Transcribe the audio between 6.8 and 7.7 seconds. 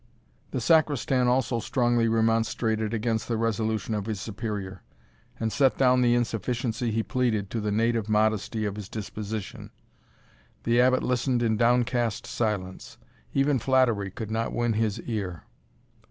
he pleaded to